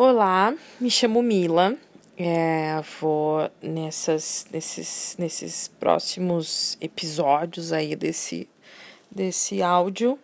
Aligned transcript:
Olá, 0.00 0.54
me 0.80 0.88
chamo 0.88 1.20
Mila. 1.20 1.76
É, 2.16 2.80
vou 3.00 3.50
nessas, 3.60 4.46
nesses, 4.52 5.16
nesses 5.18 5.66
próximos 5.66 6.78
episódios 6.80 7.72
aí 7.72 7.96
desse, 7.96 8.48
desse 9.10 9.60
áudio. 9.60 10.16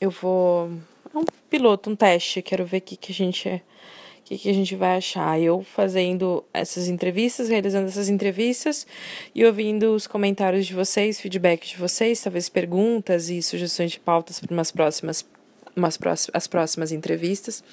Eu 0.00 0.12
vou. 0.12 0.70
É 1.12 1.18
um 1.18 1.24
piloto, 1.50 1.90
um 1.90 1.96
teste. 1.96 2.40
Quero 2.40 2.64
ver 2.64 2.76
o 2.76 2.80
que, 2.82 2.96
que 2.96 3.10
a 3.10 3.14
gente. 3.16 3.48
O 3.48 4.22
que, 4.26 4.38
que 4.38 4.48
a 4.48 4.54
gente 4.54 4.76
vai 4.76 4.96
achar? 4.96 5.40
Eu 5.40 5.64
fazendo 5.74 6.44
essas 6.54 6.86
entrevistas, 6.86 7.48
realizando 7.48 7.88
essas 7.88 8.08
entrevistas 8.08 8.86
e 9.34 9.44
ouvindo 9.44 9.92
os 9.92 10.06
comentários 10.06 10.66
de 10.66 10.72
vocês, 10.72 11.20
feedback 11.20 11.66
de 11.66 11.76
vocês, 11.76 12.22
talvez 12.22 12.48
perguntas 12.48 13.28
e 13.28 13.42
sugestões 13.42 13.90
de 13.90 13.98
pautas 13.98 14.38
para 14.38 14.54
umas 14.54 14.70
próximas, 14.70 15.26
umas 15.74 15.96
próximas, 15.96 16.30
as 16.32 16.46
próximas 16.46 16.92
entrevistas. 16.92 17.64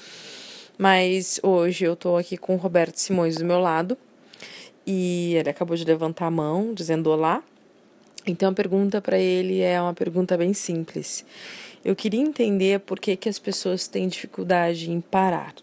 Mas 0.78 1.40
hoje 1.44 1.86
eu 1.86 1.95
tô 1.95 2.18
aqui 2.18 2.36
com 2.36 2.55
o 2.55 2.58
Roberto 2.58 2.98
Simões 2.98 3.38
do 3.38 3.45
meu 3.45 3.59
lado 3.59 3.98
e 4.86 5.36
ele 5.36 5.50
acabou 5.50 5.77
de 5.77 5.86
levantar 5.86 6.27
a 6.27 6.31
mão 6.31 6.73
dizendo 6.73 7.09
olá. 7.09 7.44
Então 8.26 8.50
a 8.50 8.54
pergunta 8.54 9.02
para 9.02 9.17
ele 9.17 9.62
é 9.62 9.81
uma 9.81 9.94
pergunta 9.94 10.38
bem 10.38 10.54
simples. 10.54 11.26
Eu 11.86 11.95
queria 11.95 12.22
entender 12.22 12.80
por 12.80 13.00
que, 13.00 13.16
que 13.16 13.30
as 13.30 13.38
pessoas 13.38 13.88
têm 13.88 14.08
dificuldade 14.08 14.90
em 14.90 15.02
parar. 15.02 15.54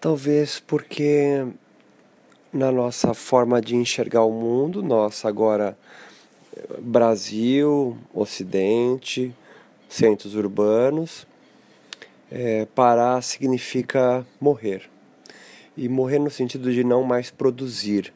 Talvez 0.00 0.58
porque 0.60 1.46
na 2.52 2.70
nossa 2.72 3.14
forma 3.14 3.60
de 3.60 3.76
enxergar 3.76 4.24
o 4.24 4.32
mundo, 4.32 4.82
nós 4.82 5.24
agora 5.24 5.76
Brasil, 6.80 7.96
Ocidente, 8.12 9.34
centros 9.92 10.34
urbanos. 10.34 11.26
É, 12.30 12.64
parar 12.74 13.22
significa 13.22 14.26
morrer. 14.40 14.88
E 15.76 15.86
morrer 15.88 16.18
no 16.18 16.30
sentido 16.30 16.72
de 16.72 16.82
não 16.82 17.02
mais 17.02 17.30
produzir. 17.30 18.12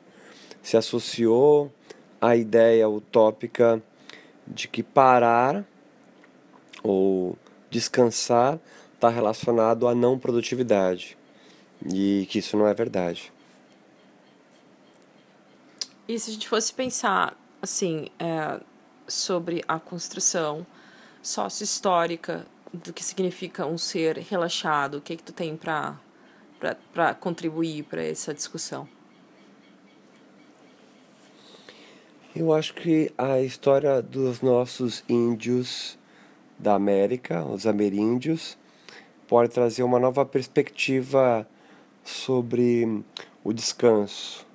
Se 0.62 0.76
associou 0.76 1.70
à 2.20 2.34
ideia 2.34 2.88
utópica 2.88 3.82
de 4.46 4.68
que 4.68 4.82
parar 4.82 5.64
ou 6.82 7.36
descansar 7.70 8.58
está 8.94 9.10
relacionado 9.10 9.86
à 9.86 9.94
não 9.94 10.18
produtividade. 10.18 11.18
E 11.92 12.26
que 12.30 12.38
isso 12.38 12.56
não 12.56 12.66
é 12.66 12.72
verdade. 12.72 13.30
E 16.08 16.18
se 16.18 16.30
a 16.30 16.32
gente 16.32 16.48
fosse 16.48 16.72
pensar 16.72 17.36
assim 17.60 18.06
é, 18.18 18.60
sobre 19.06 19.62
a 19.68 19.78
construção 19.78 20.66
sócio-histórica 21.26 22.46
do 22.72 22.92
que 22.92 23.02
significa 23.02 23.66
um 23.66 23.76
ser 23.76 24.18
relaxado? 24.18 24.98
O 24.98 25.00
que, 25.00 25.14
é 25.14 25.16
que 25.16 25.22
tu 25.22 25.32
tem 25.32 25.56
para 25.56 27.14
contribuir 27.18 27.82
para 27.84 28.02
essa 28.02 28.32
discussão? 28.32 28.88
Eu 32.34 32.52
acho 32.52 32.74
que 32.74 33.12
a 33.18 33.40
história 33.40 34.00
dos 34.00 34.40
nossos 34.40 35.02
índios 35.08 35.98
da 36.58 36.74
América, 36.74 37.44
os 37.44 37.66
ameríndios, 37.66 38.56
pode 39.26 39.50
trazer 39.50 39.82
uma 39.82 39.98
nova 39.98 40.24
perspectiva 40.24 41.48
sobre 42.04 43.02
o 43.42 43.52
descanso. 43.52 44.46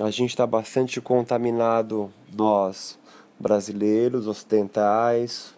A 0.00 0.10
gente 0.10 0.30
está 0.30 0.46
bastante 0.46 1.00
contaminado, 1.00 2.12
nós, 2.32 2.99
brasileiros, 3.40 4.26
ocidentais, 4.26 5.54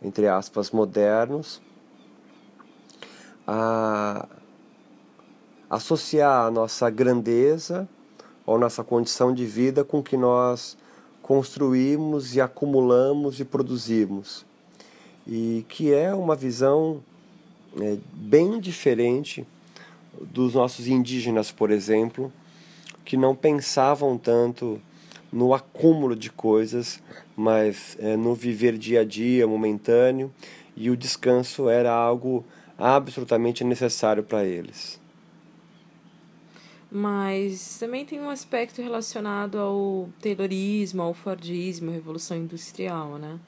entre 0.00 0.28
aspas, 0.28 0.70
modernos, 0.70 1.60
a 3.46 4.28
associar 5.68 6.46
a 6.46 6.50
nossa 6.50 6.88
grandeza 6.88 7.88
ou 8.46 8.58
nossa 8.58 8.84
condição 8.84 9.34
de 9.34 9.44
vida 9.44 9.82
com 9.82 9.98
o 9.98 10.02
que 10.02 10.16
nós 10.16 10.78
construímos 11.20 12.36
e 12.36 12.40
acumulamos 12.40 13.40
e 13.40 13.44
produzimos. 13.44 14.46
E 15.26 15.66
que 15.68 15.92
é 15.92 16.14
uma 16.14 16.36
visão 16.36 17.02
é, 17.80 17.98
bem 18.12 18.60
diferente 18.60 19.44
dos 20.20 20.54
nossos 20.54 20.86
indígenas, 20.86 21.50
por 21.50 21.72
exemplo, 21.72 22.32
que 23.04 23.16
não 23.16 23.34
pensavam 23.34 24.16
tanto 24.16 24.80
no 25.36 25.52
acúmulo 25.52 26.16
de 26.16 26.30
coisas, 26.30 27.02
mas 27.36 27.94
é, 28.00 28.16
no 28.16 28.34
viver 28.34 28.78
dia 28.78 29.02
a 29.02 29.04
dia, 29.04 29.46
momentâneo, 29.46 30.32
e 30.74 30.88
o 30.88 30.96
descanso 30.96 31.68
era 31.68 31.92
algo 31.92 32.42
absolutamente 32.78 33.62
necessário 33.62 34.22
para 34.22 34.46
eles. 34.46 34.98
Mas 36.90 37.76
também 37.78 38.06
tem 38.06 38.18
um 38.18 38.30
aspecto 38.30 38.80
relacionado 38.80 39.58
ao 39.58 40.08
Taylorismo, 40.22 41.02
ao 41.02 41.12
Fordismo, 41.12 41.90
Revolução 41.90 42.38
Industrial, 42.38 43.18
né? 43.18 43.38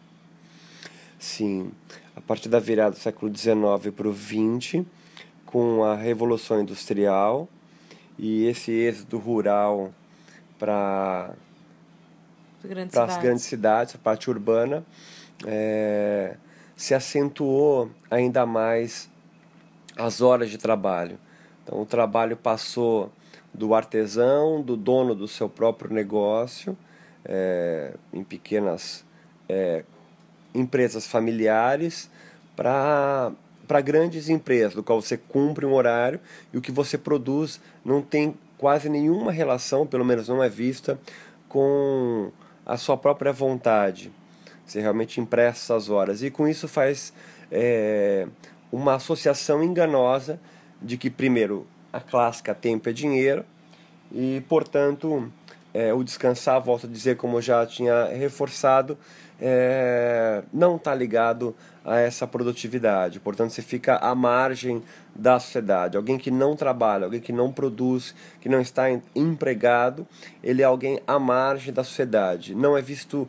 Sim, 1.19 1.71
a 2.15 2.21
partir 2.21 2.51
da 2.51 2.61
virada 2.61 2.97
do 2.97 2.99
século 2.99 3.35
XIX 3.35 3.95
para 3.97 4.09
o 4.09 4.15
XX, 4.15 4.85
com 5.47 5.83
a 5.85 5.97
Revolução 5.97 6.61
Industrial 6.61 7.49
e 8.19 8.45
esse 8.45 8.73
êxodo 8.73 9.17
rural 9.17 9.91
para 10.59 11.35
para 12.91 13.05
as 13.05 13.17
grandes 13.19 13.45
cidades, 13.45 13.95
a 13.95 13.99
parte 13.99 14.29
urbana, 14.29 14.85
é, 15.47 16.37
se 16.77 16.95
acentuou 16.95 17.91
ainda 18.11 18.45
mais 18.47 19.09
as 19.97 20.21
horas 20.21 20.51
de 20.51 20.59
trabalho. 20.59 21.19
Então, 21.63 21.81
o 21.81 21.87
trabalho 21.87 22.37
passou 22.37 23.13
do 23.53 23.75
artesão, 23.75 24.63
do 24.63 24.77
dono 24.77 25.15
do 25.15 25.27
seu 25.27 25.49
próprio 25.49 25.93
negócio, 25.93 26.77
é, 27.25 27.95
em 28.13 28.23
pequenas 28.23 29.05
é, 29.49 29.85
empresas 30.55 31.07
familiares, 31.07 32.11
para 32.57 33.33
para 33.69 33.83
grandes 33.83 34.31
empresas, 34.31 34.75
do 34.75 34.83
qual 34.83 34.99
você 34.99 35.19
cumpre 35.19 35.67
um 35.67 35.75
horário 35.75 36.19
e 36.55 36.57
o 36.57 36.61
que 36.61 36.73
você 36.73 36.97
produz 36.97 37.61
não 37.85 38.01
tem 38.01 38.35
quase 38.57 38.89
nenhuma 38.89 39.31
relação, 39.31 39.87
pelo 39.87 40.07
menos 40.07 40.27
não 40.27 40.43
é 40.43 40.49
vista, 40.49 40.99
com 41.51 42.33
a 42.69 42.77
sua 42.77 42.99
própria 42.99 43.33
vontade. 43.33 44.13
Você 44.67 44.81
realmente 44.81 45.19
empresta 45.19 45.73
essas 45.73 45.89
horas. 45.89 46.23
E 46.23 46.31
com 46.31 46.47
isso 46.47 46.69
faz 46.69 47.15
é, 47.51 48.29
uma 48.71 48.97
associação 48.97 49.65
enganosa 49.65 50.39
de 50.81 50.99
que, 50.99 51.09
primeiro, 51.09 51.67
a 51.91 52.01
clássica 52.01 52.55
tempo 52.55 52.91
é 52.91 52.93
dinheiro 52.93 53.45
e, 54.13 54.43
portanto, 54.47 55.33
é, 55.73 55.93
o 55.93 56.03
descansar, 56.03 56.61
volto 56.61 56.87
a 56.87 56.91
dizer, 56.91 57.17
como 57.17 57.39
eu 57.39 57.43
já 57.43 57.65
tinha 57.67 58.07
reforçado, 58.07 58.99
é, 59.41 60.43
não 60.53 60.77
está 60.77 60.95
ligado 60.95 61.55
a 61.85 61.99
essa 61.99 62.27
produtividade. 62.27 63.21
Portanto, 63.21 63.51
você 63.51 63.63
fica 63.63 63.97
à 63.97 64.15
margem 64.15 64.83
da 65.15 65.39
sociedade. 65.39 65.97
Alguém 65.97 66.19
que 66.19 66.31
não 66.31 66.57
trabalha, 66.57 67.05
alguém 67.05 67.21
que 67.21 67.33
não 67.33 67.53
produz, 67.53 68.15
que 68.41 68.49
não 68.49 68.61
está 68.61 68.91
empregado, 69.15 70.07
ele 70.43 70.63
é 70.63 70.65
alguém 70.65 71.01
à 71.07 71.19
margem 71.19 71.73
da 71.73 71.85
sociedade. 71.85 72.55
Não 72.55 72.77
é 72.77 72.83
visto 72.83 73.29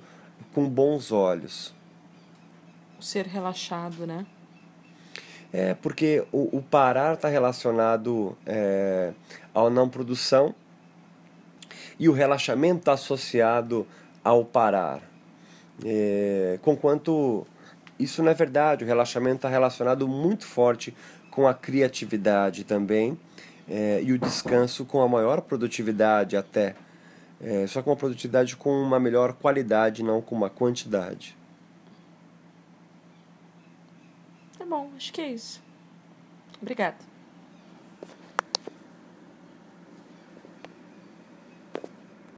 com 0.53 0.67
bons 0.67 1.11
olhos. 1.11 1.73
Ser 2.99 3.25
relaxado, 3.25 4.05
né? 4.05 4.25
É, 5.51 5.73
porque 5.73 6.23
o, 6.31 6.57
o 6.57 6.61
parar 6.61 7.13
está 7.13 7.27
relacionado 7.27 8.37
é, 8.45 9.13
à 9.53 9.69
não 9.69 9.89
produção 9.89 10.53
e 11.99 12.07
o 12.07 12.13
relaxamento 12.13 12.79
está 12.79 12.93
associado 12.93 13.85
ao 14.23 14.45
parar. 14.45 15.01
É, 15.85 16.57
conquanto 16.61 17.45
isso 17.99 18.23
não 18.23 18.31
é 18.31 18.33
verdade, 18.33 18.83
o 18.83 18.87
relaxamento 18.87 19.37
está 19.37 19.49
relacionado 19.49 20.07
muito 20.07 20.45
forte 20.45 20.95
com 21.29 21.47
a 21.47 21.53
criatividade 21.53 22.63
também 22.63 23.19
é, 23.67 24.01
e 24.01 24.13
o 24.13 24.17
descanso 24.17 24.85
com 24.85 25.01
a 25.01 25.07
maior 25.07 25.41
produtividade 25.41 26.35
até. 26.35 26.75
É, 27.41 27.67
só 27.67 27.81
com 27.81 27.91
uma 27.91 27.95
produtividade 27.95 28.55
com 28.55 28.69
uma 28.69 28.99
melhor 28.99 29.33
qualidade, 29.33 30.03
não 30.03 30.21
com 30.21 30.35
uma 30.35 30.49
quantidade. 30.49 31.37
Tá 34.57 34.65
bom, 34.65 34.89
acho 34.97 35.13
que 35.13 35.21
é 35.21 35.31
isso. 35.31 35.61
Obrigada. 36.61 36.97